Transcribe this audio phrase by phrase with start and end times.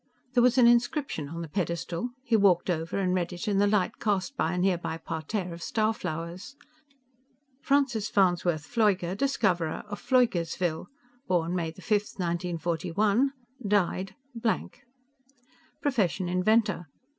[0.33, 2.09] There was an inscription on the pedestal.
[2.23, 5.61] He walked over and read it in the light cast by a nearby parterre of
[5.61, 6.55] star flowers:
[7.61, 10.87] FRANCIS FARNSWORTH PFLEUGER, DISCOVERER OF PFLEUGERSVILLE
[11.29, 11.91] _Born: May 5.
[12.17, 13.33] 1941.
[13.67, 14.15] Died:_
[15.85, 16.87] _Profession Inventor.